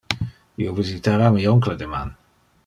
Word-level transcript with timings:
Io 0.63 0.73
visitara 0.79 1.29
mi 1.37 1.47
oncle 1.53 1.77
deman. 1.83 2.17